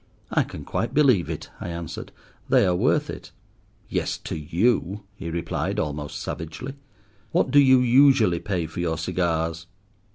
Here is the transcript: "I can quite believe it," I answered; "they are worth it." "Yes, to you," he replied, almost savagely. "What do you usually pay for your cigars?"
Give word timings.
"I 0.31 0.41
can 0.41 0.65
quite 0.65 0.95
believe 0.95 1.29
it," 1.29 1.51
I 1.59 1.69
answered; 1.69 2.11
"they 2.49 2.65
are 2.65 2.73
worth 2.75 3.07
it." 3.07 3.31
"Yes, 3.87 4.17
to 4.23 4.35
you," 4.35 5.03
he 5.15 5.29
replied, 5.29 5.77
almost 5.77 6.19
savagely. 6.19 6.73
"What 7.31 7.51
do 7.51 7.59
you 7.59 7.81
usually 7.81 8.39
pay 8.39 8.65
for 8.65 8.79
your 8.79 8.97
cigars?" 8.97 9.67